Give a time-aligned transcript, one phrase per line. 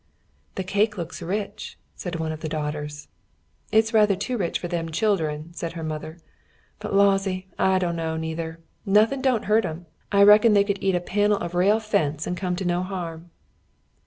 [0.55, 3.07] "The cake looks rich," said one of the daughters.
[3.71, 6.17] "It's rather too rich for them children," said her mother.
[6.79, 8.59] "But Lawsey, I dunno, neither.
[8.83, 9.85] Nothin' don't hurt 'em.
[10.11, 13.29] I reckon they could eat a panel of rail fence and come to no harm."